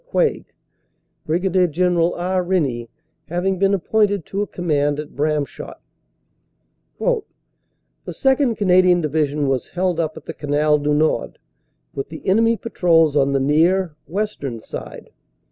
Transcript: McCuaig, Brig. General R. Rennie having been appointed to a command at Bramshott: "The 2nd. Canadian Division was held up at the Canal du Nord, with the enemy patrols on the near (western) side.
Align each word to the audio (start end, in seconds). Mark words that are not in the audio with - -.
McCuaig, 0.13 0.45
Brig. 1.27 1.71
General 1.71 2.15
R. 2.15 2.41
Rennie 2.41 2.89
having 3.27 3.59
been 3.59 3.75
appointed 3.75 4.25
to 4.25 4.41
a 4.41 4.47
command 4.47 4.99
at 4.99 5.15
Bramshott: 5.15 5.79
"The 6.97 7.21
2nd. 8.07 8.57
Canadian 8.57 9.01
Division 9.01 9.47
was 9.47 9.67
held 9.67 9.99
up 9.99 10.17
at 10.17 10.25
the 10.25 10.33
Canal 10.33 10.79
du 10.79 10.95
Nord, 10.95 11.37
with 11.93 12.09
the 12.09 12.25
enemy 12.27 12.57
patrols 12.57 13.15
on 13.15 13.33
the 13.33 13.39
near 13.39 13.95
(western) 14.07 14.59
side. 14.59 15.11